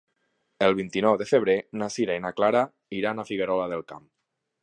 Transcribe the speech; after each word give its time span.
El 0.67 0.71
vint-i-nou 0.79 1.17
de 1.21 1.27
febrer 1.31 1.57
na 1.81 1.91
Sira 1.97 2.17
i 2.19 2.23
na 2.25 2.33
Clara 2.39 2.65
iran 3.01 3.21
a 3.25 3.29
Figuerola 3.31 3.71
del 3.75 3.85
Camp. 3.93 4.09